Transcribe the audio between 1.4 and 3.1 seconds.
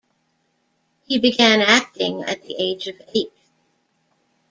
acting at the age of